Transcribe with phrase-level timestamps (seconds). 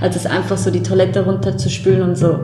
[0.00, 2.38] als es einfach so die Toilette runterzuspülen und so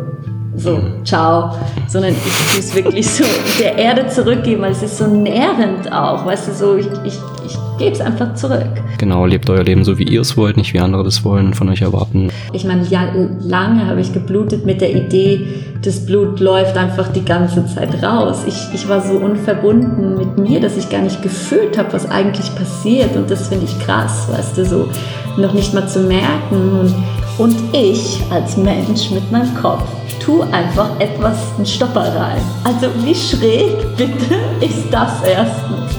[0.57, 1.55] so, ciao,
[1.87, 3.25] sondern ich tue es wirklich so
[3.61, 7.59] der Erde zurückgeben, weil es ist so nährend auch, weißt du, so, ich, ich, ich
[7.79, 8.71] gebe es einfach zurück.
[8.99, 11.69] Genau, lebt euer Leben so, wie ihr es wollt, nicht wie andere das wollen, von
[11.69, 12.31] euch erwarten.
[12.53, 15.47] Ich meine, ja, lange habe ich geblutet mit der Idee,
[15.83, 18.45] das Blut läuft einfach die ganze Zeit raus.
[18.47, 22.55] Ich, ich war so unverbunden mit mir, dass ich gar nicht gefühlt habe, was eigentlich
[22.55, 24.89] passiert und das finde ich krass, weißt du, so
[25.37, 26.95] noch nicht mal zu merken und
[27.39, 29.85] und ich als Mensch mit meinem Kopf
[30.21, 32.41] tue einfach etwas einen Stopper rein.
[32.65, 35.97] Also wie schräg bitte ist das erstens?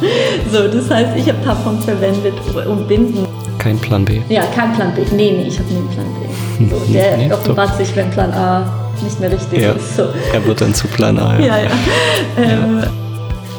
[0.51, 2.33] So, das heißt, ich habe Tampons verwendet
[2.67, 3.25] und Binden.
[3.57, 4.21] Kein Plan B.
[4.29, 5.01] Ja, kein Plan B.
[5.15, 6.27] Nee, nee, ich habe nie einen Plan B.
[6.69, 7.77] So, der nee, offenbart top.
[7.77, 8.65] sich, wenn Plan A
[9.03, 9.95] nicht mehr richtig ja, ist.
[9.95, 10.05] So.
[10.33, 11.39] Er wird dann zu Plan A.
[11.39, 11.63] Ja, ja.
[11.63, 11.69] ja.
[12.37, 12.83] Ähm,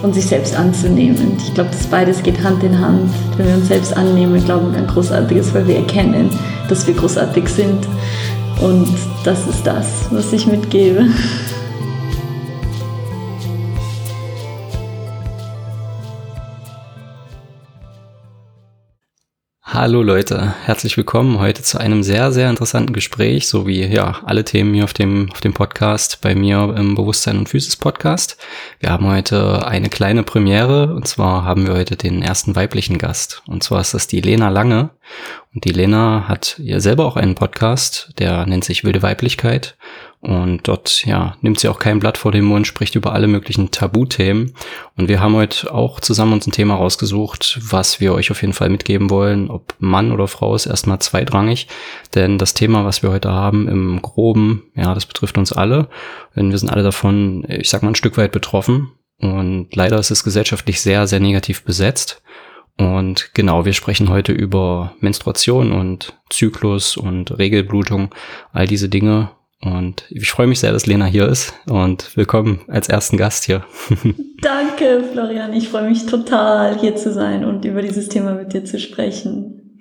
[0.02, 1.36] und sich selbst anzunehmen.
[1.38, 3.10] Ich glaube, das beides geht Hand in Hand.
[3.36, 6.30] Wenn wir uns selbst annehmen, glauben wir an Großartiges, weil wir erkennen,
[6.68, 7.86] dass wir großartig sind.
[8.60, 8.88] Und
[9.24, 11.06] das ist das, was ich mitgebe.
[19.80, 24.44] Hallo Leute, herzlich willkommen heute zu einem sehr, sehr interessanten Gespräch, so wie ja alle
[24.44, 28.38] Themen hier auf dem, auf dem Podcast bei mir im Bewusstsein und Physis Podcast.
[28.80, 33.44] Wir haben heute eine kleine Premiere und zwar haben wir heute den ersten weiblichen Gast
[33.46, 34.90] und zwar ist das die Lena Lange
[35.54, 39.76] und die Lena hat ja selber auch einen Podcast, der nennt sich Wilde Weiblichkeit
[40.20, 43.70] und dort, ja, nimmt sie auch kein Blatt vor den Mund, spricht über alle möglichen
[43.70, 44.52] Tabuthemen.
[44.96, 48.52] Und wir haben heute auch zusammen uns ein Thema rausgesucht, was wir euch auf jeden
[48.52, 49.48] Fall mitgeben wollen.
[49.48, 51.68] Ob Mann oder Frau ist erstmal zweitrangig.
[52.16, 55.88] Denn das Thema, was wir heute haben, im Groben, ja, das betrifft uns alle.
[56.34, 58.90] Denn wir sind alle davon, ich sag mal, ein Stück weit betroffen.
[59.20, 62.22] Und leider ist es gesellschaftlich sehr, sehr negativ besetzt.
[62.76, 68.14] Und genau, wir sprechen heute über Menstruation und Zyklus und Regelblutung,
[68.52, 72.88] all diese Dinge und ich freue mich sehr, dass Lena hier ist und willkommen als
[72.88, 73.64] ersten Gast hier.
[74.40, 75.52] Danke, Florian.
[75.52, 79.80] Ich freue mich total, hier zu sein und über dieses Thema mit dir zu sprechen.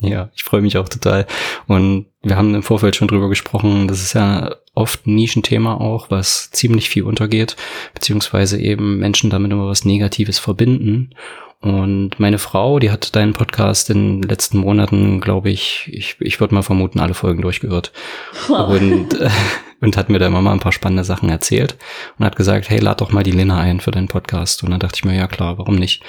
[0.00, 1.26] ja, ich freue mich auch total.
[1.66, 6.10] Und wir haben im Vorfeld schon drüber gesprochen, das ist ja oft ein Nischenthema auch,
[6.10, 7.56] was ziemlich viel untergeht,
[7.94, 11.10] beziehungsweise eben Menschen damit immer was Negatives verbinden.
[11.60, 16.40] Und meine Frau, die hat deinen Podcast in den letzten Monaten, glaube ich, ich, ich
[16.40, 17.92] würde mal vermuten, alle Folgen durchgehört.
[18.48, 18.70] Wow.
[18.70, 19.28] Und, äh,
[19.80, 21.76] und hat mir da immer mal ein paar spannende Sachen erzählt
[22.18, 24.62] und hat gesagt, hey, lad doch mal die Lena ein für deinen Podcast.
[24.62, 26.02] Und dann dachte ich mir, ja klar, warum nicht?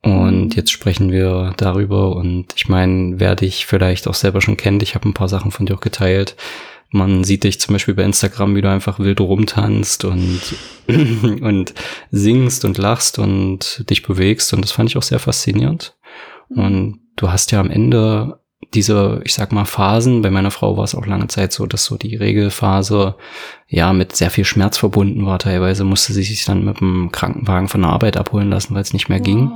[0.00, 0.50] Und mhm.
[0.50, 2.16] jetzt sprechen wir darüber.
[2.16, 5.50] Und ich meine, wer dich vielleicht auch selber schon kennt, ich habe ein paar Sachen
[5.50, 6.34] von dir auch geteilt
[6.94, 10.40] man sieht dich zum Beispiel bei Instagram, wie du einfach wild rumtanzt und,
[10.86, 11.74] und
[12.12, 14.54] singst und lachst und dich bewegst.
[14.54, 15.96] Und das fand ich auch sehr faszinierend.
[16.48, 18.38] Und du hast ja am Ende
[18.74, 21.84] diese, ich sag mal, Phasen, bei meiner Frau war es auch lange Zeit so, dass
[21.84, 23.16] so die Regelphase
[23.66, 25.40] ja mit sehr viel Schmerz verbunden war.
[25.40, 28.92] Teilweise musste sie sich dann mit dem Krankenwagen von der Arbeit abholen lassen, weil es
[28.92, 29.26] nicht mehr wow.
[29.26, 29.52] ging.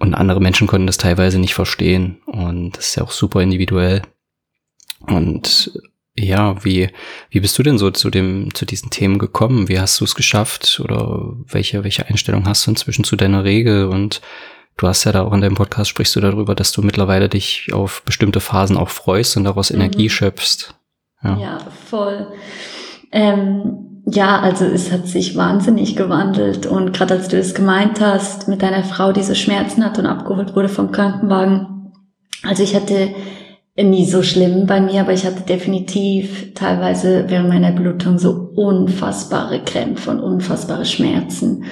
[0.00, 2.18] Und andere Menschen konnten das teilweise nicht verstehen.
[2.26, 4.02] Und das ist ja auch super individuell.
[5.06, 5.70] Und
[6.18, 6.88] ja, wie,
[7.30, 9.68] wie bist du denn so zu dem, zu diesen Themen gekommen?
[9.68, 10.80] Wie hast du es geschafft?
[10.82, 13.86] Oder welche, welche Einstellung hast du inzwischen zu deiner Regel?
[13.86, 14.22] Und
[14.78, 17.72] du hast ja da auch in deinem Podcast sprichst du darüber, dass du mittlerweile dich
[17.72, 19.80] auf bestimmte Phasen auch freust und daraus mhm.
[19.80, 20.74] Energie schöpfst.
[21.22, 21.58] Ja, ja
[21.90, 22.28] voll.
[23.12, 28.46] Ähm, ja, also es hat sich wahnsinnig gewandelt und gerade als du es gemeint hast,
[28.46, 31.92] mit deiner Frau, die so Schmerzen hat und abgeholt wurde vom Krankenwagen.
[32.44, 33.14] Also ich hatte
[33.84, 39.60] nie so schlimm bei mir, aber ich hatte definitiv teilweise während meiner Blutung so unfassbare
[39.60, 41.64] Krämpfe und unfassbare Schmerzen.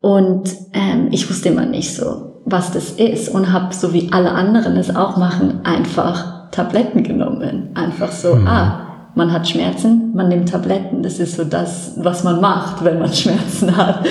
[0.00, 4.32] Und ähm, ich wusste immer nicht so, was das ist und habe, so wie alle
[4.32, 7.70] anderen es auch machen, einfach Tabletten genommen.
[7.74, 8.46] Einfach so, mhm.
[8.46, 11.02] ah, man hat Schmerzen, man nimmt Tabletten.
[11.02, 14.06] Das ist so das, was man macht, wenn man Schmerzen hat.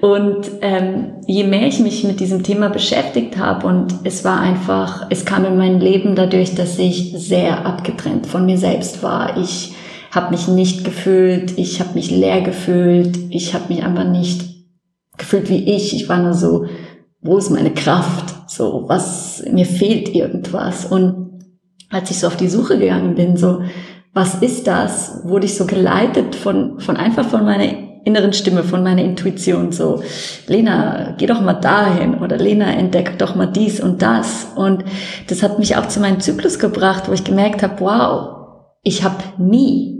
[0.00, 5.06] Und ähm, je mehr ich mich mit diesem Thema beschäftigt habe und es war einfach,
[5.08, 9.38] es kam in mein Leben dadurch, dass ich sehr abgetrennt von mir selbst war.
[9.38, 9.72] Ich
[10.10, 14.44] habe mich nicht gefühlt, ich habe mich leer gefühlt, ich habe mich einfach nicht
[15.16, 15.96] gefühlt wie ich.
[15.96, 16.66] Ich war nur so,
[17.22, 18.50] wo ist meine Kraft?
[18.50, 20.84] So, was, mir fehlt irgendwas.
[20.84, 21.24] Und
[21.88, 23.62] als ich so auf die Suche gegangen bin, so,
[24.14, 27.64] was ist das, wurde ich so geleitet von, von einfach von meiner
[28.04, 30.02] inneren Stimme, von meiner Intuition, so,
[30.46, 34.46] Lena, geh doch mal dahin oder Lena, entdeck doch mal dies und das.
[34.54, 34.84] Und
[35.26, 38.34] das hat mich auch zu meinem Zyklus gebracht, wo ich gemerkt habe, wow,
[38.82, 39.94] ich habe nie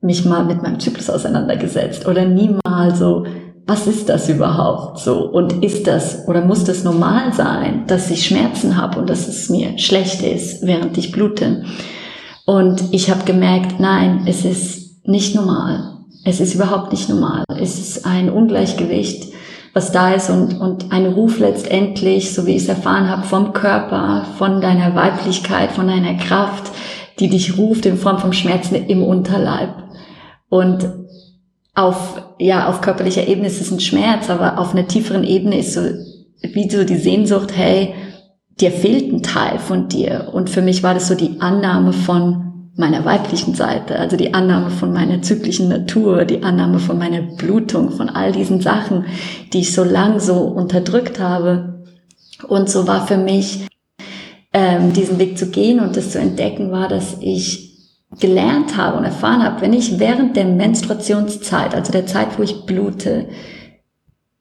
[0.00, 3.26] mich mal mit meinem Zyklus auseinandergesetzt oder nie mal so,
[3.66, 8.26] was ist das überhaupt so und ist das oder muss das normal sein, dass ich
[8.26, 11.64] Schmerzen habe und dass es mir schlecht ist, während ich blute.
[12.44, 15.98] Und ich habe gemerkt, nein, es ist nicht normal.
[16.24, 17.44] Es ist überhaupt nicht normal.
[17.48, 19.32] Es ist ein Ungleichgewicht,
[19.72, 23.52] was da ist und, und ein Ruf letztendlich, so wie ich es erfahren habe, vom
[23.52, 26.70] Körper, von deiner Weiblichkeit, von deiner Kraft,
[27.18, 29.74] die dich ruft in Form vom Schmerzen im Unterleib.
[30.48, 30.88] Und
[31.74, 35.72] auf, ja, auf körperlicher Ebene ist es ein Schmerz, aber auf einer tieferen Ebene ist
[35.72, 35.80] so,
[36.42, 37.94] wie so die Sehnsucht, hey,
[38.60, 40.30] dir fehlt ein Teil von dir.
[40.32, 44.70] Und für mich war das so die Annahme von meiner weiblichen Seite, also die Annahme
[44.70, 49.04] von meiner zyklischen Natur, die Annahme von meiner Blutung, von all diesen Sachen,
[49.52, 51.84] die ich so lang so unterdrückt habe.
[52.48, 53.66] Und so war für mich
[54.54, 57.72] ähm, diesen Weg zu gehen und das zu entdecken, war, dass ich
[58.20, 62.66] gelernt habe und erfahren habe, wenn ich während der Menstruationszeit, also der Zeit, wo ich
[62.66, 63.28] blute,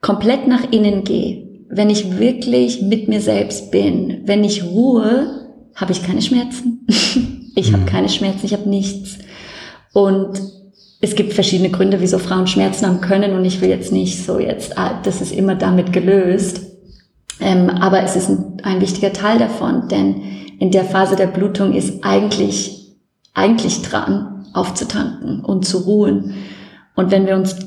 [0.01, 5.91] komplett nach innen gehe, wenn ich wirklich mit mir selbst bin, wenn ich ruhe, habe
[5.91, 6.85] ich keine Schmerzen.
[7.53, 7.73] Ich mhm.
[7.73, 9.17] habe keine Schmerzen, ich habe nichts.
[9.91, 10.41] Und
[11.01, 14.39] es gibt verschiedene Gründe, wieso Frauen Schmerzen haben können und ich will jetzt nicht so
[14.39, 16.61] jetzt, ah, das ist immer damit gelöst.
[17.41, 20.21] Ähm, aber es ist ein, ein wichtiger Teil davon, denn
[20.59, 22.95] in der Phase der Blutung ist eigentlich,
[23.33, 26.35] eigentlich dran, aufzutanken und zu ruhen.
[26.95, 27.57] Und wenn wir uns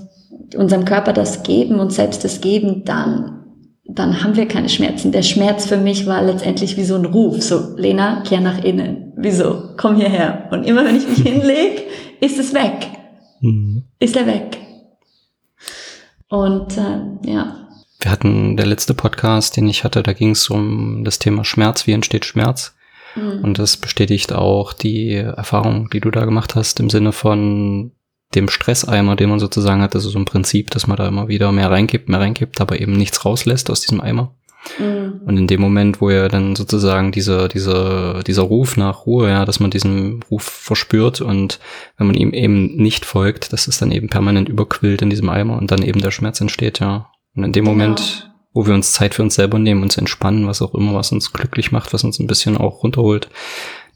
[0.57, 3.44] unserem Körper das geben und selbst das geben, dann
[3.87, 5.13] dann haben wir keine Schmerzen.
[5.13, 9.13] Der Schmerz für mich war letztendlich wie so ein Ruf, so Lena, kehr nach innen.
[9.17, 9.75] Wieso?
[9.77, 10.49] Komm hierher.
[10.51, 11.83] Und immer wenn ich mich hinlege,
[12.21, 12.89] ist es weg.
[13.41, 13.85] Mhm.
[13.99, 14.59] Ist er weg.
[16.29, 17.69] Und äh, ja.
[18.01, 21.87] Wir hatten der letzte Podcast, den ich hatte, da ging es um das Thema Schmerz,
[21.87, 22.75] wie entsteht Schmerz.
[23.15, 23.45] Mhm.
[23.45, 27.93] Und das bestätigt auch die Erfahrung, die du da gemacht hast, im Sinne von
[28.35, 31.29] dem Stresseimer, den man sozusagen hat, das ist so ein Prinzip, dass man da immer
[31.29, 34.35] wieder mehr reingibt, mehr reingibt, aber eben nichts rauslässt aus diesem Eimer.
[34.79, 35.21] Mhm.
[35.27, 39.45] Und in dem Moment, wo er dann sozusagen dieser, dieser, dieser Ruf nach Ruhe, ja,
[39.45, 41.61] dass man diesen Ruf verspürt und
[41.97, 45.59] wenn man ihm eben nicht folgt, dass es dann eben permanent überquillt in diesem Eimer
[45.59, 47.11] und dann eben der Schmerz entsteht, ja.
[47.37, 47.77] Und in dem genau.
[47.77, 51.13] Moment, wo wir uns Zeit für uns selber nehmen, uns entspannen, was auch immer, was
[51.13, 53.29] uns glücklich macht, was uns ein bisschen auch runterholt,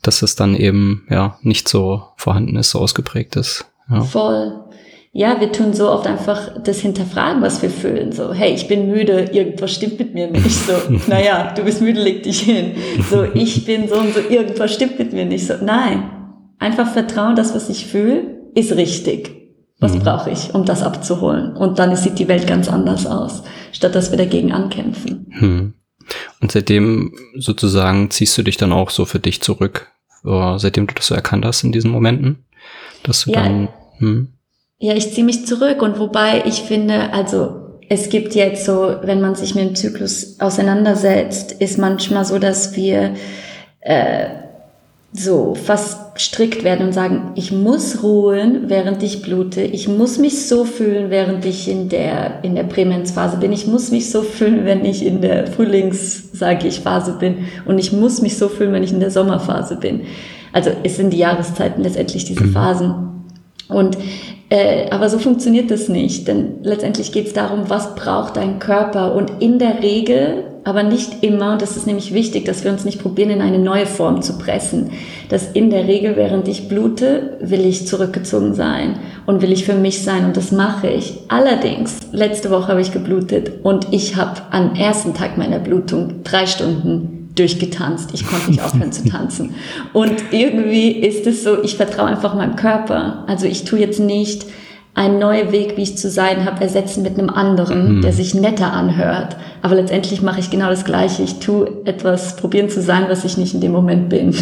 [0.02, 3.67] dass es dann eben, ja, nicht so vorhanden ist, so ausgeprägt ist.
[3.90, 4.00] Ja.
[4.02, 4.64] Voll.
[5.12, 8.12] Ja, wir tun so oft einfach das hinterfragen, was wir fühlen.
[8.12, 10.50] So, hey, ich bin müde, irgendwas stimmt mit mir nicht.
[10.50, 10.73] So,
[11.08, 12.73] naja, du bist müde, leg dich hin.
[13.11, 15.46] So, ich bin so und so, irgendwas stimmt mit mir nicht.
[15.46, 16.11] So, nein.
[16.58, 19.38] Einfach vertrauen, das, was ich fühle, ist richtig.
[19.81, 20.00] Was mhm.
[20.00, 21.56] brauche ich, um das abzuholen?
[21.56, 25.26] Und dann sieht die Welt ganz anders aus, statt dass wir dagegen ankämpfen.
[25.31, 25.75] Mhm.
[26.41, 29.88] Und seitdem sozusagen ziehst du dich dann auch so für dich zurück,
[30.23, 32.44] seitdem du das so erkannt hast in diesen Momenten?
[33.05, 33.69] Dass du ja, dann,
[33.99, 34.29] hm?
[34.79, 39.21] ja, ich ziehe mich zurück und wobei ich finde, also es gibt jetzt so, wenn
[39.21, 43.15] man sich mit dem Zyklus auseinandersetzt, ist manchmal so, dass wir
[43.81, 44.27] äh,
[45.12, 50.47] so fast strikt werden und sagen, ich muss ruhen, während ich blute, ich muss mich
[50.47, 54.67] so fühlen, während ich in der, in der Prämenzphase bin, ich muss mich so fühlen,
[54.67, 58.73] wenn ich in der Frühlings, sage ich, Phase bin und ich muss mich so fühlen,
[58.73, 60.03] wenn ich in der Sommerphase bin.
[60.53, 62.53] Also es sind die Jahreszeiten letztendlich diese mhm.
[62.53, 63.18] Phasen.
[63.69, 63.99] Und
[64.50, 69.15] äh, aber so funktioniert das nicht, denn letztendlich geht es darum, was braucht dein Körper
[69.15, 72.87] und in der Regel, aber nicht immer, und das ist nämlich wichtig, dass wir uns
[72.87, 74.93] nicht probieren, in eine neue Form zu pressen,
[75.29, 79.75] dass in der Regel, während ich blute, will ich zurückgezogen sein und will ich für
[79.75, 81.19] mich sein und das mache ich.
[81.29, 86.46] Allerdings, letzte Woche habe ich geblutet und ich habe am ersten Tag meiner Blutung drei
[86.46, 88.11] Stunden durchgetanzt.
[88.13, 89.55] Ich konnte nicht aufhören zu tanzen.
[89.93, 93.25] Und irgendwie ist es so, ich vertraue einfach meinem Körper.
[93.27, 94.47] Also ich tue jetzt nicht
[94.95, 98.03] einen neuen Weg, wie ich zu sein habe, ersetzen mit einem anderen, mhm.
[98.03, 99.37] der sich netter anhört.
[99.63, 101.23] Aber letztendlich mache ich genau das Gleiche.
[101.23, 104.35] Ich tue etwas, probieren zu sein, was ich nicht in dem Moment bin.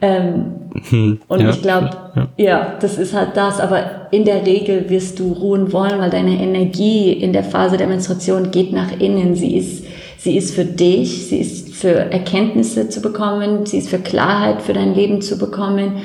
[0.00, 0.52] Ähm,
[0.88, 2.28] hm, und ja, ich glaube, ja.
[2.36, 3.60] ja, das ist halt das.
[3.60, 7.86] Aber in der Regel wirst du ruhen wollen, weil deine Energie in der Phase der
[7.86, 9.34] Menstruation geht nach innen.
[9.34, 9.83] Sie ist
[10.24, 14.72] Sie ist für dich, sie ist für Erkenntnisse zu bekommen, sie ist für Klarheit für
[14.72, 15.96] dein Leben zu bekommen.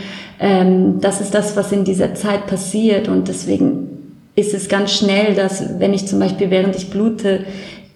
[0.42, 3.88] Ähm, das ist das, was in dieser Zeit passiert und deswegen
[4.36, 7.46] ist es ganz schnell, dass wenn ich zum Beispiel während ich blute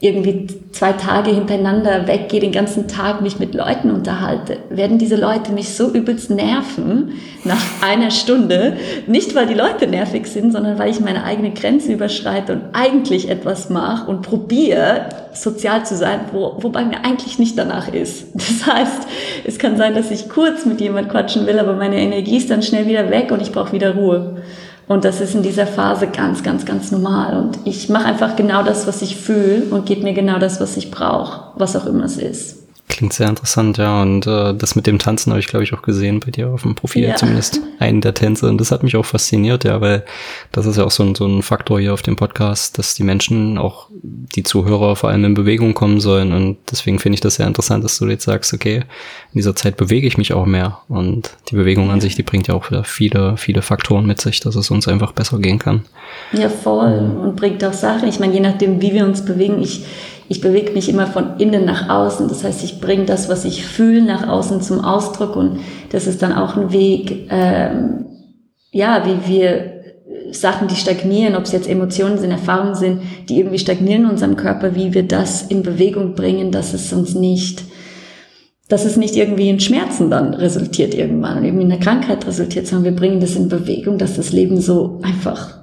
[0.03, 5.53] irgendwie zwei Tage hintereinander weggehe, den ganzen Tag mich mit Leuten unterhalte, werden diese Leute
[5.53, 7.13] mich so übelst nerven
[7.45, 8.75] nach einer Stunde.
[9.07, 13.29] Nicht, weil die Leute nervig sind, sondern weil ich meine eigene Grenze überschreite und eigentlich
[13.29, 18.25] etwas mache und probiere, sozial zu sein, wo, wobei mir eigentlich nicht danach ist.
[18.33, 19.07] Das heißt,
[19.45, 22.62] es kann sein, dass ich kurz mit jemand quatschen will, aber meine Energie ist dann
[22.62, 24.41] schnell wieder weg und ich brauche wieder Ruhe.
[24.87, 27.37] Und das ist in dieser Phase ganz, ganz, ganz normal.
[27.37, 30.77] Und ich mache einfach genau das, was ich fühle und gebe mir genau das, was
[30.77, 32.62] ich brauche, was auch immer es ist.
[32.93, 34.03] Klingt sehr interessant, ja.
[34.03, 36.62] Und äh, das mit dem Tanzen habe ich, glaube ich, auch gesehen bei dir auf
[36.62, 37.15] dem Profil, ja.
[37.15, 38.47] zumindest einen der Tänze.
[38.47, 40.05] Und das hat mich auch fasziniert, ja, weil
[40.51, 43.01] das ist ja auch so ein, so ein Faktor hier auf dem Podcast, dass die
[43.01, 46.33] Menschen, auch die Zuhörer vor allem in Bewegung kommen sollen.
[46.33, 49.75] Und deswegen finde ich das sehr interessant, dass du jetzt sagst, okay, in dieser Zeit
[49.75, 50.77] bewege ich mich auch mehr.
[50.88, 54.39] Und die Bewegung an sich, die bringt ja auch wieder viele, viele Faktoren mit sich,
[54.39, 55.81] dass es uns einfach besser gehen kann.
[56.31, 57.12] Ja, voll.
[57.23, 58.07] Und bringt auch Sachen.
[58.07, 59.83] Ich meine, je nachdem, wie wir uns bewegen, ich
[60.33, 62.27] ich bewege mich immer von innen nach außen.
[62.27, 65.59] Das heißt, ich bringe das, was ich fühle, nach außen zum Ausdruck und
[65.91, 68.05] das ist dann auch ein Weg, ähm,
[68.71, 69.83] ja, wie wir
[70.31, 74.35] Sachen, die stagnieren, ob es jetzt Emotionen sind, Erfahrungen sind, die irgendwie stagnieren in unserem
[74.35, 77.63] Körper, wie wir das in Bewegung bringen, dass es uns nicht,
[78.67, 82.65] dass es nicht irgendwie in Schmerzen dann resultiert irgendwann und irgendwie in einer Krankheit resultiert,
[82.65, 85.62] sondern wir bringen das in Bewegung, dass das Leben so einfach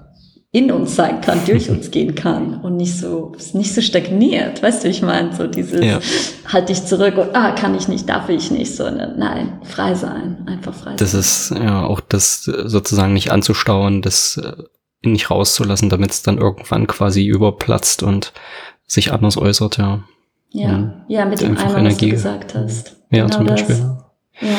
[0.52, 4.62] in uns sein kann, durch uns gehen kann und nicht so, nicht so stagniert.
[4.62, 6.00] Weißt du, ich meine, so dieses, ja.
[6.52, 10.44] halt dich zurück und, ah, kann ich nicht, darf ich nicht, sondern nein, frei sein,
[10.46, 11.20] einfach frei das sein.
[11.20, 14.64] Das ist ja auch das sozusagen nicht anzustauen, das äh,
[15.02, 18.32] nicht rauszulassen, damit es dann irgendwann quasi überplatzt und
[18.86, 20.02] sich anders äußert, ja.
[20.52, 22.12] Ja, ja, mit dem Eimer, Energie.
[22.12, 22.96] was du gesagt hast.
[23.10, 23.76] Ja, genau zum Beispiel.
[23.76, 24.48] Das.
[24.50, 24.58] Ja.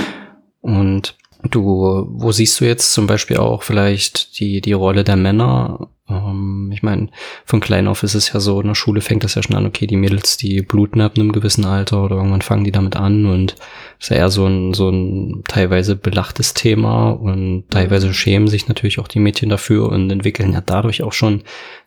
[0.61, 1.17] Und
[1.49, 5.89] Du, wo siehst du jetzt zum Beispiel auch vielleicht die, die Rolle der Männer?
[6.07, 7.09] Ähm, ich meine,
[7.45, 9.65] von klein auf ist es ja so, in der Schule fängt das ja schon an,
[9.65, 13.25] okay, die Mädels, die bluten ab einem gewissen Alter oder irgendwann fangen die damit an
[13.25, 13.55] und
[13.99, 18.99] ist ja eher so ein, so ein teilweise belachtes Thema und teilweise schämen sich natürlich
[18.99, 21.41] auch die Mädchen dafür und entwickeln ja dadurch auch schon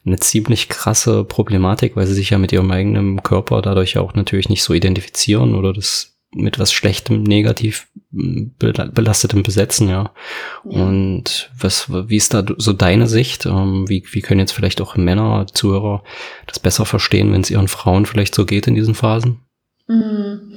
[0.05, 4.49] eine ziemlich krasse Problematik, weil sie sich ja mit ihrem eigenen Körper dadurch auch natürlich
[4.49, 10.13] nicht so identifizieren oder das mit was Schlechtem, negativ belastetem besetzen, ja.
[10.65, 10.85] ja.
[10.85, 13.47] Und was, wie ist da so deine Sicht?
[13.47, 16.03] Ähm, wie, wie können jetzt vielleicht auch Männer, Zuhörer
[16.47, 19.41] das besser verstehen, wenn es ihren Frauen vielleicht so geht in diesen Phasen?
[19.89, 20.55] Mhm.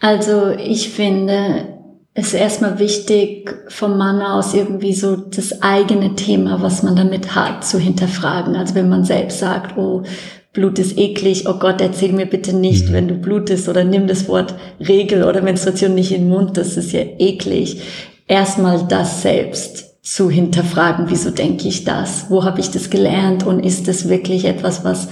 [0.00, 1.78] Also ich finde,
[2.12, 7.34] es ist erstmal wichtig, vom Mann aus irgendwie so das eigene Thema, was man damit
[7.34, 8.54] hat, zu hinterfragen.
[8.54, 10.04] Also wenn man selbst sagt, oh,
[10.54, 12.92] Blut ist eklig, oh Gott, erzähl mir bitte nicht, mhm.
[12.92, 16.76] wenn du blutest oder nimm das Wort Regel oder Menstruation nicht in den Mund, das
[16.76, 17.82] ist ja eklig.
[18.28, 22.26] Erstmal das selbst zu hinterfragen, wieso denke ich das?
[22.28, 23.44] Wo habe ich das gelernt?
[23.44, 25.08] Und ist das wirklich etwas, was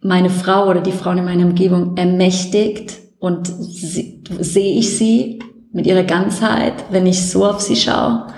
[0.00, 2.94] meine Frau oder die Frauen in meiner Umgebung ermächtigt?
[3.18, 5.40] Und sie, sehe ich sie
[5.72, 8.28] mit ihrer Ganzheit, wenn ich so auf sie schaue?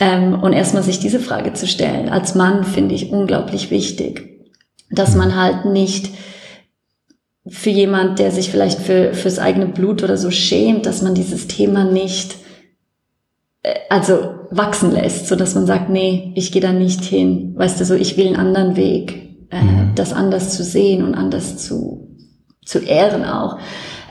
[0.00, 2.08] Ähm, und erstmal sich diese Frage zu stellen.
[2.08, 4.31] Als Mann finde ich unglaublich wichtig
[4.92, 6.10] dass man halt nicht
[7.48, 11.48] für jemand, der sich vielleicht für, fürs eigene Blut oder so schämt, dass man dieses
[11.48, 12.36] Thema nicht
[13.62, 17.54] äh, also wachsen lässt, so dass man sagt, nee, ich gehe da nicht hin.
[17.56, 19.94] Weißt du, so ich will einen anderen Weg, äh, mhm.
[19.94, 22.16] das anders zu sehen und anders zu,
[22.64, 23.58] zu ehren auch.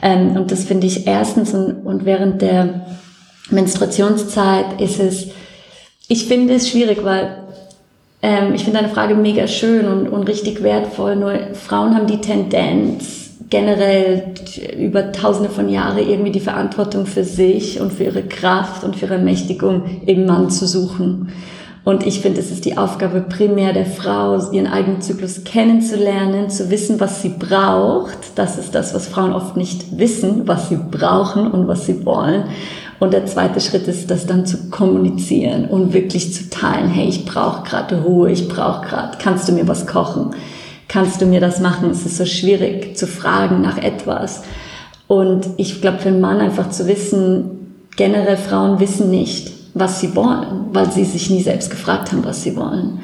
[0.02, 2.86] Ähm, und das finde ich erstens und, und während der
[3.50, 5.28] Menstruationszeit ist es,
[6.08, 7.41] ich finde es schwierig, weil
[8.22, 11.16] ähm, ich finde deine Frage mega schön und, und richtig wertvoll.
[11.16, 14.32] Nur Frauen haben die Tendenz, generell
[14.78, 19.06] über tausende von Jahren irgendwie die Verantwortung für sich und für ihre Kraft und für
[19.06, 21.32] ihre Mächtigung im Mann zu suchen.
[21.84, 26.70] Und ich finde, es ist die Aufgabe primär der Frau, ihren eigenen Zyklus kennenzulernen, zu
[26.70, 28.18] wissen, was sie braucht.
[28.36, 32.44] Das ist das, was Frauen oft nicht wissen, was sie brauchen und was sie wollen.
[33.02, 36.88] Und der zweite Schritt ist, das dann zu kommunizieren und wirklich zu teilen.
[36.88, 40.36] Hey, ich brauche gerade Ruhe, ich brauche gerade, kannst du mir was kochen?
[40.86, 41.90] Kannst du mir das machen?
[41.90, 44.44] Es ist so schwierig zu fragen nach etwas.
[45.08, 50.14] Und ich glaube, für einen Mann einfach zu wissen, generell Frauen wissen nicht, was sie
[50.14, 53.00] wollen, weil sie sich nie selbst gefragt haben, was sie wollen.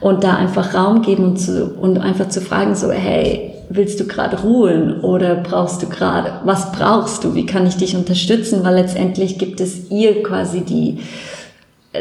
[0.00, 4.06] Und da einfach Raum geben und, zu, und einfach zu fragen, so, hey, willst du
[4.06, 8.74] gerade ruhen oder brauchst du gerade, was brauchst du, wie kann ich dich unterstützen, weil
[8.74, 10.98] letztendlich gibt es ihr quasi die,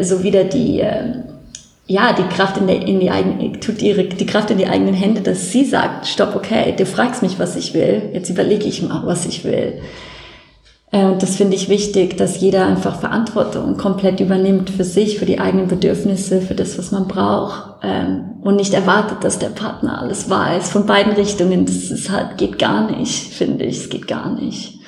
[0.02, 1.14] so wieder die, äh,
[1.88, 4.94] ja, die Kraft in, der, in die eigenen, tut ihre, die Kraft in die eigenen
[4.94, 8.82] Hände, dass sie sagt, stopp, okay, du fragst mich, was ich will, jetzt überlege ich
[8.82, 9.82] mal, was ich will.
[10.94, 15.26] Äh, und das finde ich wichtig, dass jeder einfach Verantwortung komplett übernimmt für sich, für
[15.26, 17.80] die eigenen Bedürfnisse, für das, was man braucht.
[17.82, 20.70] Ähm, und nicht erwartet, dass der Partner alles weiß.
[20.70, 21.66] Von beiden Richtungen.
[21.66, 23.78] Das ist halt, geht gar nicht, finde ich.
[23.78, 24.80] Es geht gar nicht.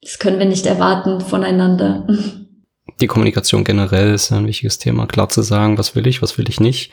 [0.00, 2.06] Das können wir nicht erwarten voneinander.
[3.00, 5.06] Die Kommunikation generell ist ein wichtiges Thema.
[5.06, 6.92] Klar zu sagen, was will ich, was will ich nicht.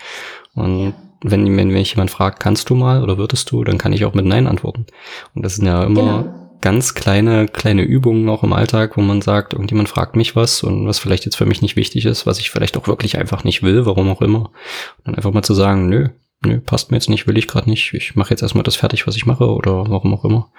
[0.53, 4.03] Und wenn, wenn mich jemand fragt, kannst du mal oder würdest du, dann kann ich
[4.03, 4.87] auch mit Nein antworten.
[5.33, 9.21] Und das sind ja immer genau ganz kleine, kleine Übungen auch im Alltag, wo man
[9.21, 12.39] sagt, irgendjemand fragt mich was und was vielleicht jetzt für mich nicht wichtig ist, was
[12.39, 14.45] ich vielleicht auch wirklich einfach nicht will, warum auch immer.
[14.97, 16.07] Und dann einfach mal zu sagen, nö,
[16.45, 19.05] nö, passt mir jetzt nicht, will ich gerade nicht, ich mache jetzt erstmal das fertig,
[19.05, 20.51] was ich mache oder warum auch immer.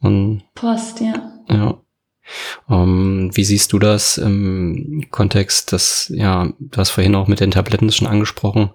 [0.00, 1.32] Und Post, ja.
[1.50, 1.81] Ja.
[2.70, 7.50] Ähm, wie siehst du das im Kontext, dass, ja, du hast vorhin auch mit den
[7.50, 8.70] Tabletten schon angesprochen.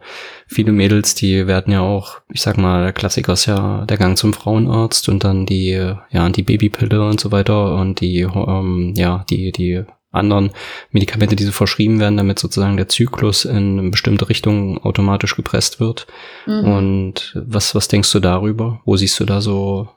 [0.47, 4.17] Viele Mädels, die werden ja auch, ich sag mal, der Klassiker ist ja der Gang
[4.17, 9.25] zum Frauenarzt und dann die, ja, die Babypille und so weiter und die, ähm, ja,
[9.29, 10.51] die, die anderen
[10.91, 15.79] Medikamente, die so verschrieben werden, damit sozusagen der Zyklus in eine bestimmte Richtung automatisch gepresst
[15.79, 16.07] wird.
[16.45, 16.63] Mhm.
[16.63, 18.81] Und was, was denkst du darüber?
[18.85, 19.89] Wo siehst du da so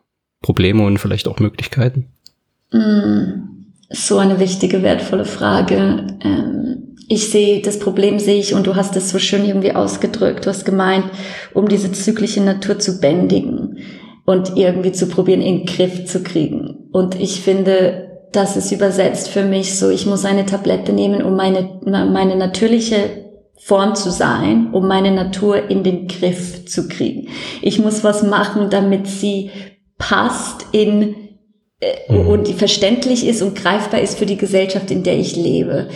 [0.43, 2.13] Probleme und vielleicht auch Möglichkeiten?
[2.73, 3.67] Mhm.
[3.93, 6.07] So eine wichtige, wertvolle Frage.
[6.23, 10.47] Ähm, ich sehe, das Problem sehe ich und du hast es so schön irgendwie ausgedrückt.
[10.47, 11.07] Du hast gemeint,
[11.55, 13.79] um diese zyklische Natur zu bändigen
[14.27, 16.89] und irgendwie zu probieren, in den Griff zu kriegen.
[16.93, 21.35] Und ich finde, das ist übersetzt für mich so, ich muss eine Tablette nehmen, um
[21.35, 23.27] meine, meine natürliche
[23.59, 27.29] Form zu sein, um meine Natur in den Griff zu kriegen.
[27.61, 29.51] Ich muss was machen, damit sie
[29.99, 31.17] passt in
[31.81, 32.27] äh, mhm.
[32.27, 35.89] und die verständlich ist und greifbar ist für die Gesellschaft, in der ich lebe.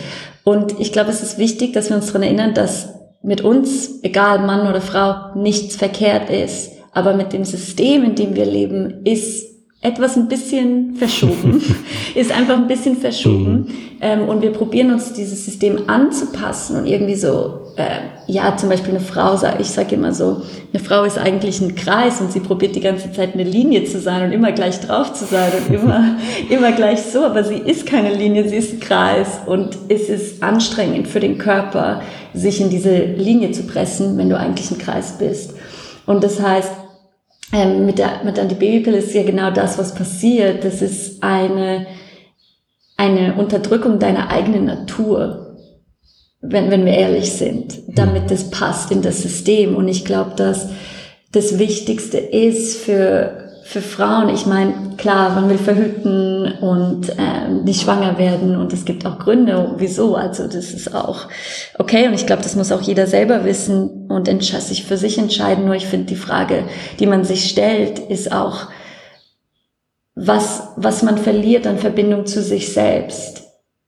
[0.43, 2.89] Und ich glaube, es ist wichtig, dass wir uns daran erinnern, dass
[3.23, 6.71] mit uns, egal Mann oder Frau, nichts verkehrt ist.
[6.91, 9.45] Aber mit dem System, in dem wir leben, ist
[9.81, 11.61] etwas ein bisschen verschoben,
[12.15, 13.51] ist einfach ein bisschen verschoben.
[13.51, 13.67] Mhm.
[14.01, 18.91] Ähm, und wir probieren uns dieses System anzupassen und irgendwie so, äh, ja, zum Beispiel
[18.91, 20.41] eine Frau, ich sage immer so,
[20.73, 23.99] eine Frau ist eigentlich ein Kreis und sie probiert die ganze Zeit eine Linie zu
[23.99, 26.15] sein und immer gleich drauf zu sein und immer,
[26.49, 30.41] immer gleich so, aber sie ist keine Linie, sie ist ein Kreis und es ist
[30.41, 32.01] anstrengend für den Körper,
[32.33, 35.53] sich in diese Linie zu pressen, wenn du eigentlich ein Kreis bist.
[36.05, 36.71] Und das heißt,
[37.51, 40.63] ähm, mit der mit der Babypille ist ja genau das, was passiert.
[40.63, 41.85] Das ist eine
[42.97, 45.44] eine Unterdrückung deiner eigenen Natur,
[46.49, 49.75] wenn wenn wir ehrlich sind, damit das passt in das System.
[49.75, 50.69] Und ich glaube, dass
[51.31, 57.81] das Wichtigste ist für für Frauen, ich meine, klar, man will verhüten und äh, nicht
[57.81, 60.15] schwanger werden und es gibt auch Gründe, wieso.
[60.15, 61.27] Also das ist auch
[61.79, 65.65] okay und ich glaube, das muss auch jeder selber wissen und sich für sich entscheiden.
[65.65, 66.65] Nur ich finde, die Frage,
[66.99, 68.67] die man sich stellt, ist auch,
[70.13, 73.44] was, was man verliert an Verbindung zu sich selbst,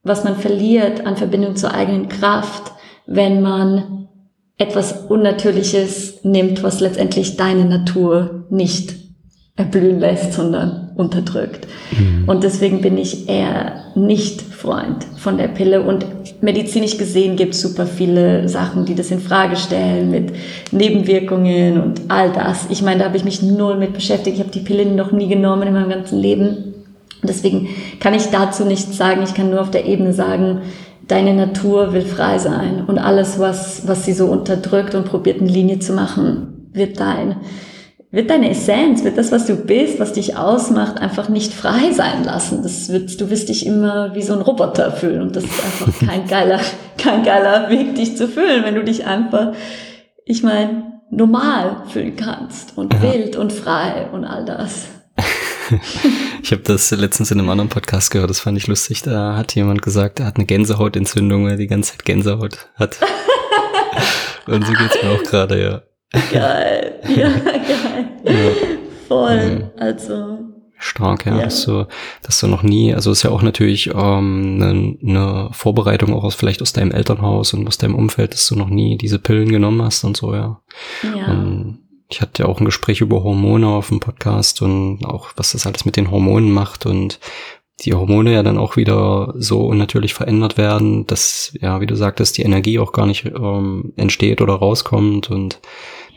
[0.07, 2.71] was man verliert an Verbindung zur eigenen Kraft,
[3.05, 4.07] wenn man
[4.57, 8.95] etwas Unnatürliches nimmt, was letztendlich deine Natur nicht
[9.55, 11.67] erblühen lässt, sondern unterdrückt.
[11.91, 12.29] Mhm.
[12.29, 15.81] Und deswegen bin ich eher nicht Freund von der Pille.
[15.81, 16.05] Und
[16.41, 20.31] medizinisch gesehen gibt es super viele Sachen, die das in Frage stellen mit
[20.71, 22.67] Nebenwirkungen und all das.
[22.69, 24.35] Ich meine, da habe ich mich null mit beschäftigt.
[24.37, 26.76] Ich habe die Pille noch nie genommen in meinem ganzen Leben.
[27.21, 29.23] Und deswegen kann ich dazu nichts sagen.
[29.23, 30.61] Ich kann nur auf der Ebene sagen,
[31.07, 32.83] deine Natur will frei sein.
[32.85, 37.37] Und alles, was, was sie so unterdrückt und probiert, eine Linie zu machen, wird dein
[38.09, 42.23] wird deine Essenz, wird das, was du bist, was dich ausmacht, einfach nicht frei sein
[42.23, 42.63] lassen.
[42.63, 45.99] Das wird, du wirst dich immer wie so ein Roboter fühlen und das ist einfach
[46.07, 46.59] kein geiler,
[46.97, 49.53] kein geiler Weg, dich zu fühlen, wenn du dich einfach,
[50.23, 53.01] ich meine, normal fühlen kannst und ja.
[53.01, 54.87] wild und frei und all das.
[56.43, 59.01] ich habe das letztens in einem anderen Podcast gehört, das fand ich lustig.
[59.01, 62.97] Da hat jemand gesagt, er hat eine Gänsehautentzündung, weil er die ganze Zeit Gänsehaut hat.
[64.47, 65.81] und so geht's mir auch gerade, ja.
[66.31, 66.93] Geil.
[67.07, 68.09] Ja, geil.
[68.23, 68.33] Ja.
[69.07, 69.71] Voll.
[69.75, 69.81] Ja.
[69.81, 70.39] Also.
[70.79, 71.43] Stark, ja, ja.
[71.45, 71.87] Dass, du,
[72.21, 76.35] dass du noch nie, also ist ja auch natürlich ähm, eine, ne Vorbereitung auch aus
[76.35, 79.81] vielleicht aus deinem Elternhaus und aus deinem Umfeld, dass du noch nie diese Pillen genommen
[79.81, 80.61] hast und so, ja.
[81.03, 81.31] ja.
[81.31, 85.51] Und ich hatte ja auch ein Gespräch über Hormone auf dem Podcast und auch, was
[85.51, 87.19] das alles mit den Hormonen macht und
[87.81, 92.37] die Hormone ja dann auch wieder so unnatürlich verändert werden, dass, ja, wie du sagtest,
[92.37, 95.59] die Energie auch gar nicht ähm, entsteht oder rauskommt und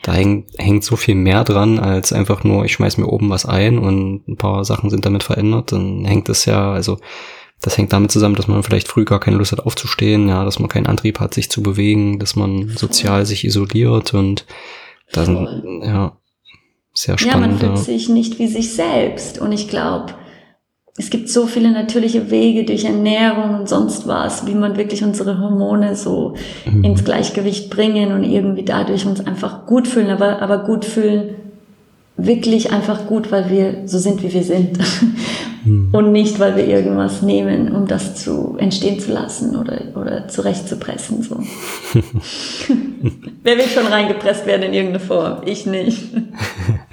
[0.01, 3.45] da hängt, hängt so viel mehr dran, als einfach nur, ich schmeiß mir oben was
[3.45, 6.97] ein und ein paar Sachen sind damit verändert, dann hängt es ja, also
[7.61, 10.57] das hängt damit zusammen, dass man vielleicht früh gar keine Lust hat aufzustehen, ja, dass
[10.57, 14.47] man keinen Antrieb hat, sich zu bewegen, dass man sozial sich isoliert und
[15.13, 16.17] dann, ja,
[16.93, 17.61] sehr spannend.
[17.61, 20.13] Ja, man fühlt sich nicht wie sich selbst und ich glaube,
[20.97, 25.39] es gibt so viele natürliche Wege durch Ernährung und sonst was, wie man wirklich unsere
[25.39, 26.83] Hormone so mhm.
[26.83, 31.35] ins Gleichgewicht bringen und irgendwie dadurch uns einfach gut fühlen, aber, aber gut fühlen
[32.17, 34.77] wirklich einfach gut, weil wir so sind, wie wir sind.
[35.63, 35.89] Mhm.
[35.91, 41.21] Und nicht, weil wir irgendwas nehmen, um das zu entstehen zu lassen oder, oder zurechtzupressen.
[41.21, 41.37] So.
[43.43, 45.41] Wer will schon reingepresst werden in irgendeine Form?
[45.45, 46.01] Ich nicht.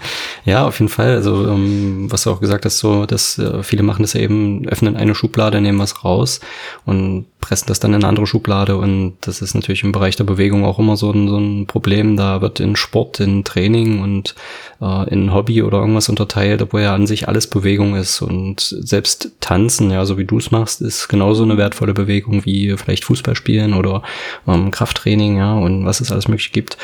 [0.49, 1.11] Ja, auf jeden Fall.
[1.11, 4.67] Also, ähm, was du auch gesagt hast, so, dass äh, viele machen das ja eben,
[4.67, 6.41] öffnen eine Schublade, nehmen was raus.
[6.87, 10.25] Und pressen das dann in eine andere Schublade und das ist natürlich im Bereich der
[10.25, 12.17] Bewegung auch immer so ein, so ein Problem.
[12.17, 14.35] Da wird in Sport, in Training und
[14.81, 19.33] äh, in Hobby oder irgendwas unterteilt, obwohl ja an sich alles Bewegung ist und selbst
[19.41, 23.37] Tanzen, ja, so wie du es machst, ist genauso eine wertvolle Bewegung wie vielleicht Fußball
[23.37, 24.03] spielen oder
[24.47, 26.77] ähm, Krafttraining, ja, und was es alles möglich gibt.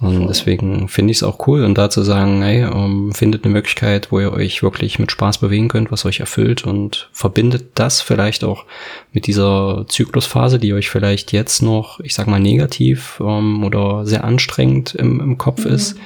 [0.00, 3.52] Und deswegen finde ich es auch cool und da zu sagen, hey, ähm, findet eine
[3.52, 8.00] Möglichkeit, wo ihr euch wirklich mit Spaß bewegen könnt, was euch erfüllt und verbindet das
[8.00, 8.64] vielleicht auch
[9.12, 14.24] mit dieser Zyklusphase, die euch vielleicht jetzt noch, ich sag mal, negativ ähm, oder sehr
[14.24, 15.72] anstrengend im, im Kopf mhm.
[15.72, 15.98] ist.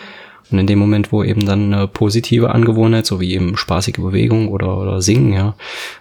[0.51, 4.49] Und in dem Moment, wo eben dann eine positive Angewohnheit, so wie eben spaßige Bewegung
[4.49, 5.55] oder, oder Singen, ja,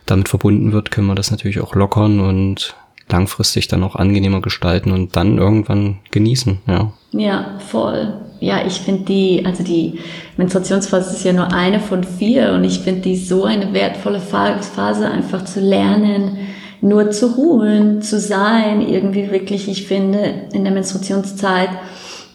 [0.08, 2.76] damit verbunden wird, können wir das natürlich auch lockern und
[3.10, 6.92] langfristig dann auch angenehmer gestalten und dann irgendwann genießen, ja.
[7.12, 8.14] Ja, voll.
[8.40, 10.00] Ja, ich finde die, also die
[10.38, 15.10] Menstruationsphase ist ja nur eine von vier und ich finde die so eine wertvolle Phase,
[15.10, 16.38] einfach zu lernen,
[16.82, 21.70] nur zu ruhen, zu sein, irgendwie wirklich, ich finde, in der Menstruationszeit,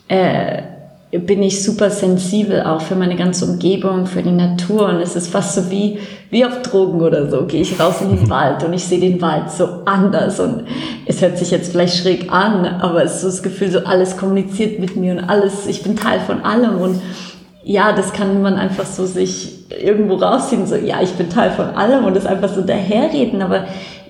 [0.09, 0.63] äh,
[1.11, 4.91] bin ich super sensibel auch für meine ganze Umgebung, für die Natur.
[4.91, 5.99] Und es ist fast so wie,
[6.31, 7.47] wie auf Drogen oder so.
[7.47, 10.39] Gehe ich raus in den Wald und ich sehe den Wald so anders.
[10.39, 10.65] Und
[11.07, 14.19] es hört sich jetzt vielleicht schräg an, aber es ist so das Gefühl, so alles
[14.19, 16.79] kommuniziert mit mir und alles, ich bin Teil von allem.
[16.79, 17.01] Und
[17.65, 21.67] ja, das kann man einfach so sich irgendwo rausziehen, so, ja, ich bin Teil von
[21.71, 23.41] allem und das einfach so daherreden.
[23.41, 23.65] Aber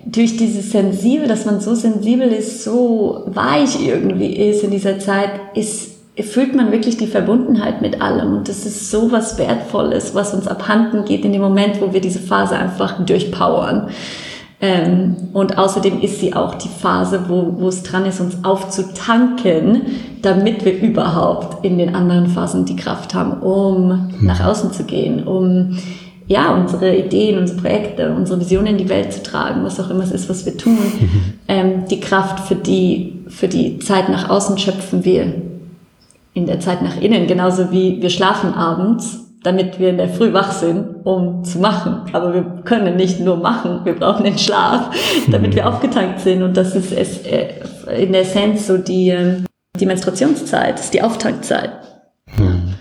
[0.04, 5.30] durch dieses Sensibel, dass man so sensibel ist, so weich irgendwie ist in dieser Zeit,
[5.54, 8.36] ist fühlt man wirklich die Verbundenheit mit allem.
[8.36, 12.00] Und das ist so was Wertvolles, was uns abhanden geht in dem Moment, wo wir
[12.00, 13.88] diese Phase einfach durchpowern.
[14.60, 19.82] Ähm, und außerdem ist sie auch die Phase, wo, wo es dran ist, uns aufzutanken,
[20.20, 24.26] damit wir überhaupt in den anderen Phasen die Kraft haben, um mhm.
[24.26, 25.78] nach außen zu gehen, um
[26.26, 30.02] ja, unsere Ideen, unsere Projekte, unsere Visionen in die Welt zu tragen, was auch immer
[30.02, 30.78] es ist, was wir tun.
[31.50, 35.32] Ähm, die Kraft für die, für die Zeit nach außen schöpfen wir
[36.38, 40.32] in der Zeit nach innen, genauso wie wir schlafen abends, damit wir in der Früh
[40.32, 42.02] wach sind, um zu machen.
[42.12, 44.90] Aber wir können nicht nur machen, wir brauchen den Schlaf,
[45.30, 46.42] damit wir aufgetankt sind.
[46.42, 47.48] Und das ist es, äh,
[48.00, 49.46] in der Essenz so die, ähm,
[49.78, 51.72] die Menstruationszeit, ist die Auftankzeit.
[52.36, 52.74] Hm.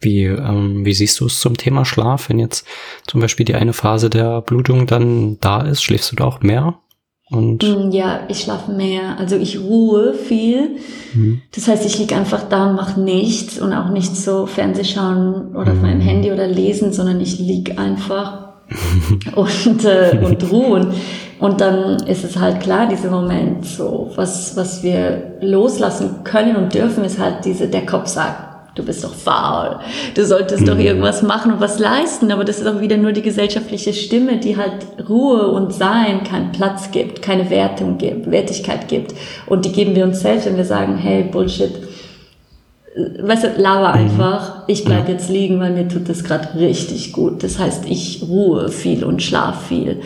[0.00, 2.66] Wie, ähm, wie siehst du es zum Thema Schlaf, wenn jetzt
[3.06, 5.82] zum Beispiel die eine Phase der Blutung dann da ist?
[5.82, 6.78] Schläfst du da auch mehr?
[7.30, 9.18] Und mm, ja, ich schlafe mehr.
[9.18, 10.76] Also ich ruhe viel.
[11.14, 11.42] Mhm.
[11.54, 15.72] Das heißt, ich liege einfach da und mache nichts und auch nicht so Fernsehschauen oder
[15.72, 15.78] mhm.
[15.78, 16.02] auf meinem mhm.
[16.02, 18.48] Handy oder lesen, sondern ich liege einfach
[19.36, 20.88] und, äh, und ruhen.
[21.38, 26.74] Und dann ist es halt klar, dieser Moment so, was, was wir loslassen können und
[26.74, 29.78] dürfen, ist halt diese, der Kopf sagt, du bist doch faul,
[30.14, 30.66] du solltest mhm.
[30.66, 34.38] doch irgendwas machen und was leisten, aber das ist auch wieder nur die gesellschaftliche Stimme,
[34.38, 39.14] die halt Ruhe und Sein keinen Platz gibt, keine Wertung gibt, Wertigkeit gibt
[39.46, 41.72] und die geben wir uns selbst, wenn wir sagen, hey, Bullshit,
[43.20, 44.04] weißt du, laber mhm.
[44.04, 47.42] einfach, ich bleib jetzt liegen, weil mir tut das gerade richtig gut.
[47.42, 50.00] Das heißt, ich ruhe viel und schlaf viel.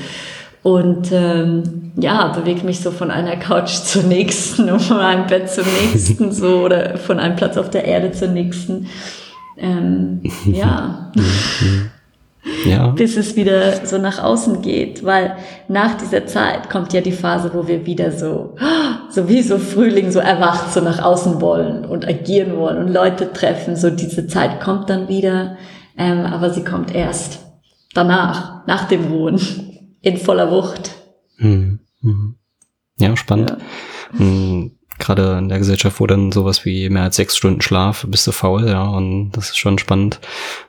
[0.64, 5.50] Und ähm, ja, bewege mich so von einer Couch zur nächsten und von einem Bett
[5.50, 8.86] zum nächsten so oder von einem Platz auf der Erde zur nächsten.
[9.58, 11.12] Ähm, ja.
[12.64, 12.86] ja.
[12.88, 15.36] Bis es wieder so nach außen geht, weil
[15.68, 18.56] nach dieser Zeit kommt ja die Phase, wo wir wieder so,
[19.10, 23.34] so wie so Frühling, so erwacht, so nach außen wollen und agieren wollen und Leute
[23.34, 23.76] treffen.
[23.76, 25.58] So diese Zeit kommt dann wieder,
[25.98, 27.40] ähm, aber sie kommt erst
[27.92, 29.38] danach, nach dem Ruhen
[30.04, 30.94] in voller Wucht.
[31.38, 32.36] Hm, hm.
[32.98, 33.50] Ja, spannend.
[33.50, 34.18] Ja.
[34.18, 38.26] Hm, gerade in der Gesellschaft, wo dann sowas wie mehr als sechs Stunden Schlaf, bist
[38.26, 40.20] du faul, ja, und das ist schon spannend,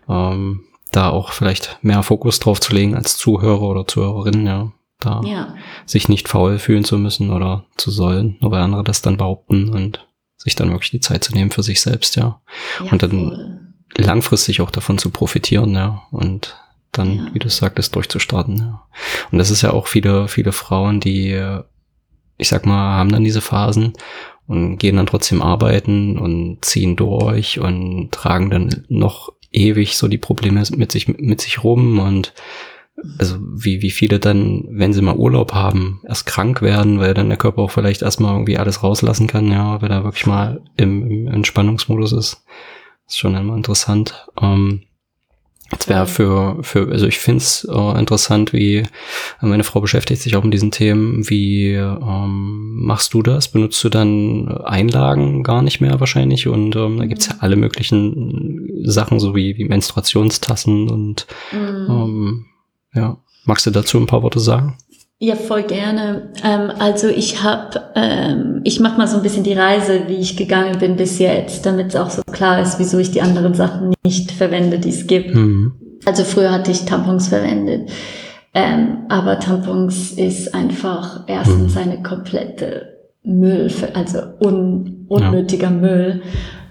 [0.09, 5.21] ähm, da auch vielleicht mehr Fokus drauf zu legen als Zuhörer oder Zuhörerin, ja, da
[5.25, 5.55] ja.
[5.85, 9.69] sich nicht faul fühlen zu müssen oder zu sollen, nur weil andere das dann behaupten
[9.69, 12.41] und sich dann wirklich die Zeit zu nehmen für sich selbst, ja,
[12.83, 13.59] ja und dann voll.
[13.97, 16.55] langfristig auch davon zu profitieren, ja, und
[16.97, 17.27] dann, ja.
[17.33, 18.57] wie du sagtest, durchzustarten.
[18.57, 18.87] Ja.
[19.31, 21.41] Und das ist ja auch viele, viele Frauen, die,
[22.37, 23.93] ich sag mal, haben dann diese Phasen
[24.47, 30.17] und gehen dann trotzdem arbeiten und ziehen durch und tragen dann noch ewig so die
[30.17, 32.33] Probleme mit sich, mit sich rum und
[33.19, 37.29] also wie, wie viele dann, wenn sie mal Urlaub haben, erst krank werden, weil dann
[37.29, 41.09] der Körper auch vielleicht erstmal irgendwie alles rauslassen kann, ja, weil er wirklich mal im,
[41.09, 42.45] im Entspannungsmodus ist.
[43.05, 44.27] Das ist schon immer interessant.
[44.41, 44.83] Ähm,
[45.79, 48.85] es wäre für, für, also ich finde es äh, interessant, wie äh,
[49.41, 51.29] meine Frau beschäftigt sich auch mit diesen Themen.
[51.29, 53.49] Wie ähm, machst du das?
[53.49, 56.47] Benutzt du dann Einlagen gar nicht mehr wahrscheinlich?
[56.47, 61.87] Und ähm, da gibt's ja alle möglichen Sachen, so wie, wie Menstruationstassen und mhm.
[61.89, 62.45] ähm,
[62.93, 63.17] ja.
[63.47, 64.75] Magst du dazu ein paar Worte sagen?
[65.19, 66.29] Ja, voll gerne.
[66.43, 70.35] Ähm, also ich habe, ähm, ich mache mal so ein bisschen die Reise, wie ich
[70.35, 73.93] gegangen bin bis jetzt, damit es auch so klar ist, wieso ich die anderen Sachen
[74.03, 75.33] nicht verwende, die es gibt.
[75.33, 75.73] Mhm.
[76.05, 77.89] Also früher hatte ich Tampons verwendet,
[78.53, 81.81] ähm, aber Tampons ist einfach erstens mhm.
[81.81, 85.71] eine komplette Müll, also un, unnötiger ja.
[85.71, 86.21] Müll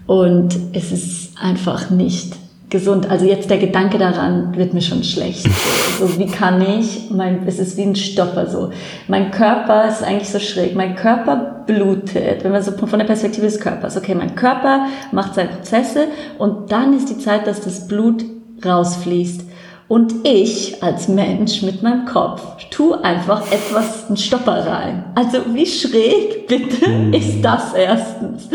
[0.07, 2.37] und es ist einfach nicht
[2.75, 3.09] gesund.
[3.09, 5.45] Also jetzt der Gedanke daran wird mir schon schlecht.
[5.45, 8.71] So, so wie kann ich, mein, es ist wie ein Stopper so.
[9.07, 10.75] Mein Körper ist eigentlich so schräg.
[10.75, 13.97] Mein Körper blutet, wenn man so von der Perspektive des Körpers.
[13.97, 16.09] Okay, mein Körper macht seine Prozesse
[16.39, 18.25] und dann ist die Zeit, dass das Blut
[18.65, 19.43] rausfließt.
[19.87, 25.05] Und ich als Mensch mit meinem Kopf tue einfach etwas, einen Stopper rein.
[25.15, 27.13] Also wie schräg bitte mhm.
[27.13, 28.49] ist das erstens?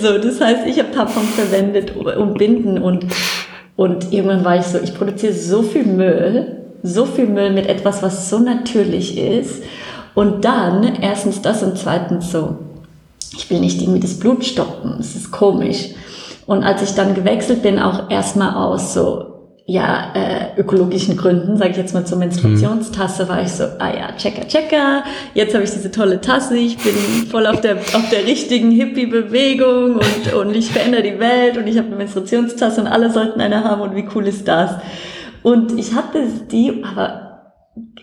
[0.00, 3.06] So, das heißt, ich habe Tampons verwendet und Binden und
[3.76, 8.02] und irgendwann war ich so, ich produziere so viel Müll, so viel Müll mit etwas,
[8.02, 9.62] was so natürlich ist.
[10.14, 12.56] Und dann erstens das und zweitens so,
[13.36, 15.90] ich will nicht irgendwie das Blut stoppen, das ist komisch.
[16.46, 19.33] Und als ich dann gewechselt bin, auch erstmal aus so
[19.66, 24.12] ja, äh, ökologischen Gründen, sage ich jetzt mal zur Menstruationstasse, war ich so, ah ja,
[24.14, 26.92] checker, checker, jetzt habe ich diese tolle Tasse, ich bin
[27.30, 31.78] voll auf der, auf der richtigen Hippie-Bewegung und, und ich verändere die Welt und ich
[31.78, 34.72] habe eine Menstruationstasse und alle sollten eine haben und wie cool ist das?
[35.42, 37.54] Und ich hatte die, aber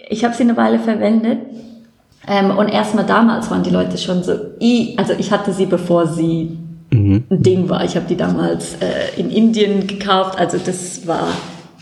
[0.10, 1.42] ich habe sie eine Weile verwendet
[2.28, 6.08] ähm, und erstmal damals waren die Leute schon so, i, also ich hatte sie, bevor
[6.08, 6.58] sie
[6.90, 7.24] mhm.
[7.30, 7.84] ein Ding war.
[7.84, 11.28] Ich habe die damals äh, in Indien gekauft, also das war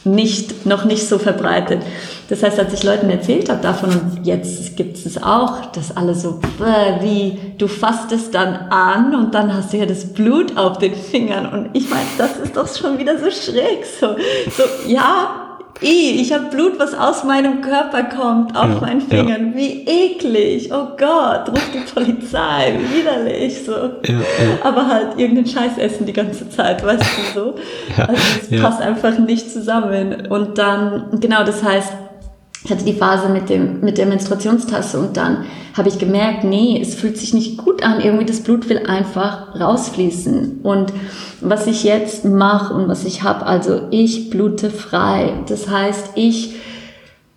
[0.03, 1.81] nicht, noch nicht so verbreitet.
[2.29, 6.13] Das heißt, als ich Leuten erzählt habe davon und jetzt gibt es auch, dass alle
[6.13, 10.55] so, äh, wie, du fasst es dann an und dann hast du ja das Blut
[10.57, 14.15] auf den Fingern und ich meine, das ist doch schon wieder so schräg, so,
[14.55, 15.48] so ja,
[15.81, 19.51] I, ich habe Blut, was aus meinem Körper kommt, auf ja, meinen Fingern.
[19.51, 19.57] Ja.
[19.57, 20.69] Wie eklig.
[20.73, 22.77] Oh Gott, ruf die Polizei.
[22.77, 23.63] Wie widerlich.
[23.63, 23.71] So.
[23.71, 24.19] Ja,
[24.63, 27.55] Aber halt irgendeinen Scheiß essen die ganze Zeit, weißt du so.
[27.97, 30.27] Also es passt einfach nicht zusammen.
[30.27, 31.93] Und dann, genau, das heißt,
[32.63, 35.45] ich hatte die Phase mit, dem, mit der Menstruationstasse und dann
[35.77, 38.01] habe ich gemerkt, nee, es fühlt sich nicht gut an.
[38.01, 40.59] Irgendwie das Blut will einfach rausfließen.
[40.61, 40.91] Und
[41.39, 45.33] was ich jetzt mache und was ich habe, also ich blute frei.
[45.47, 46.55] Das heißt, ich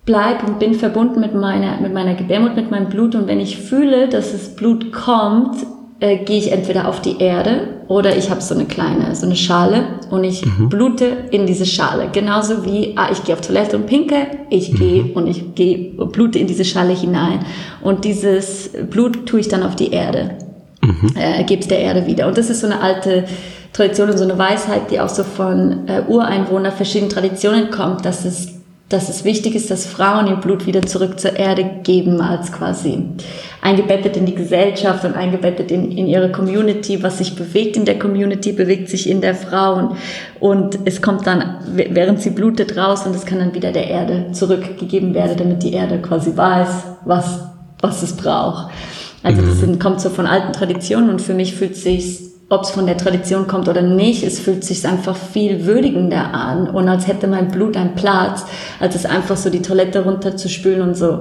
[0.05, 3.15] bleib und bin verbunden mit meiner, mit meiner Gebärmutter, mit meinem Blut.
[3.15, 5.55] Und wenn ich fühle, dass das Blut kommt,
[6.03, 9.37] äh, gehe ich entweder auf die Erde oder ich habe so eine kleine, so eine
[9.37, 10.67] Schale und ich mhm.
[10.67, 12.09] blute in diese Schale.
[12.11, 14.75] Genauso wie, ah, ich gehe auf Toilette und pinke, ich mhm.
[14.75, 17.45] gehe und ich gehe, blute in diese Schale hinein.
[17.81, 20.31] Und dieses Blut tue ich dann auf die Erde,
[20.81, 21.13] mhm.
[21.15, 22.27] äh, gebe es der Erde wieder.
[22.27, 23.23] Und das ist so eine alte
[23.71, 28.25] Tradition und so eine Weisheit, die auch so von äh, Ureinwohnern verschiedenen Traditionen kommt, dass
[28.25, 28.49] es
[28.93, 33.01] dass es wichtig ist, dass Frauen ihr Blut wieder zurück zur Erde geben, als quasi
[33.61, 37.01] eingebettet in die Gesellschaft und eingebettet in, in ihre Community.
[37.01, 39.95] Was sich bewegt in der Community, bewegt sich in der Frau
[40.39, 44.27] und, es kommt dann, während sie blutet, raus und es kann dann wieder der Erde
[44.31, 46.69] zurückgegeben werden, damit die Erde quasi weiß,
[47.05, 47.39] was,
[47.81, 48.71] was es braucht.
[49.23, 49.59] Also das mhm.
[49.59, 52.97] sind, kommt so von alten Traditionen und für mich fühlt sich ob es von der
[52.97, 57.49] Tradition kommt oder nicht, es fühlt sich einfach viel würdigender an und als hätte mein
[57.49, 58.45] Blut einen Platz,
[58.79, 61.19] als es einfach so die Toilette runterzuspülen und so,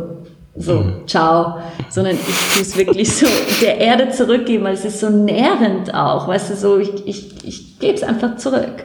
[0.54, 1.06] so, mhm.
[1.06, 3.26] ciao, sondern ich tue es wirklich so
[3.62, 7.78] der Erde zurückgeben, weil es ist so nährend auch, weißt du, so, ich, ich, ich
[7.78, 8.84] gebe es einfach zurück.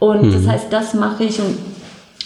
[0.00, 0.32] Und mhm.
[0.32, 1.56] das heißt, das mache ich und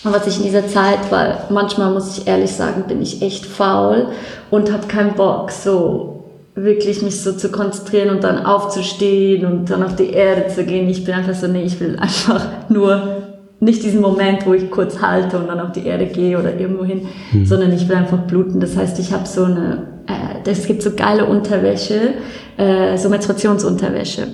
[0.04, 3.46] und was ich in dieser Zeit, weil manchmal muss ich ehrlich sagen, bin ich echt
[3.46, 4.08] faul
[4.50, 6.21] und habe keinen Bock, so
[6.54, 10.88] wirklich mich so zu konzentrieren und dann aufzustehen und dann auf die Erde zu gehen.
[10.88, 13.22] Ich bin einfach so, nee, ich will einfach nur
[13.60, 16.84] nicht diesen Moment, wo ich kurz halte und dann auf die Erde gehe oder irgendwo
[16.84, 17.46] hin, mhm.
[17.46, 18.60] sondern ich will einfach bluten.
[18.60, 22.14] Das heißt, ich habe so eine, äh, es gibt so geile Unterwäsche,
[22.56, 24.26] äh, so Menstruationsunterwäsche.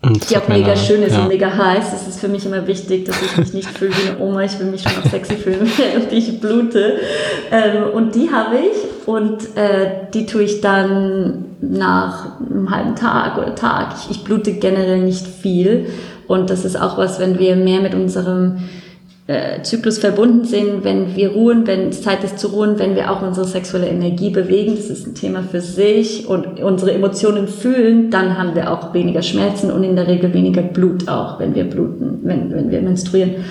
[0.00, 1.22] Und die auch mega schön ist ja.
[1.22, 1.92] und mega heiß.
[1.92, 4.44] Es ist für mich immer wichtig, dass ich mich nicht fühle wie eine Oma.
[4.44, 7.00] Ich will mich schon auch sexy fühlen, während ich blute.
[7.50, 13.38] Ähm, und die habe ich und äh, die tue ich dann nach einem halben Tag
[13.38, 13.94] oder Tag.
[13.98, 15.86] Ich, ich blute generell nicht viel.
[16.28, 18.58] Und das ist auch was, wenn wir mehr mit unserem
[19.28, 23.10] äh, Zyklus verbunden sind, wenn wir ruhen, wenn es Zeit ist zu ruhen, wenn wir
[23.10, 28.10] auch unsere sexuelle Energie bewegen, das ist ein Thema für sich und unsere Emotionen fühlen,
[28.10, 31.64] dann haben wir auch weniger Schmerzen und in der Regel weniger Blut auch, wenn wir
[31.64, 33.44] bluten, wenn, wenn wir menstruieren.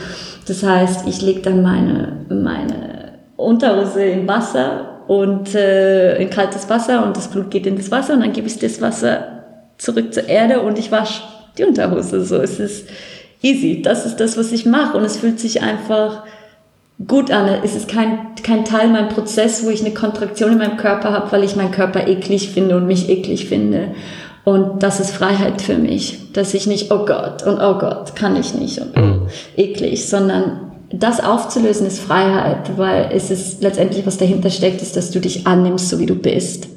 [0.47, 7.05] Das heißt, ich lege dann meine, meine Unterhose in Wasser und äh, in kaltes Wasser
[7.05, 9.43] und das Blut geht in das Wasser und dann gebe ich das Wasser
[9.77, 11.21] zurück zur Erde und ich wasche
[11.55, 12.25] die Unterhose.
[12.25, 12.87] So es ist
[13.47, 13.81] easy.
[13.81, 14.97] Das ist das, was ich mache.
[14.97, 16.23] Und es fühlt sich einfach
[17.05, 17.47] gut an.
[17.63, 21.31] Es ist kein, kein Teil meinem Prozess, wo ich eine Kontraktion in meinem Körper habe,
[21.31, 23.89] weil ich meinen Körper eklig finde und mich eklig finde.
[24.43, 28.37] Und das ist Freiheit für mich, dass ich nicht, oh Gott und oh Gott, kann
[28.37, 34.17] ich nicht und oh, eklig, sondern das aufzulösen ist Freiheit, weil es ist letztendlich, was
[34.17, 36.69] dahinter steckt, ist, dass du dich annimmst, so wie du bist.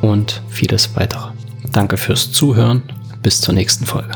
[0.00, 1.32] und vieles weitere.
[1.72, 2.82] Danke fürs Zuhören.
[3.20, 4.12] Bis zur nächsten Folge.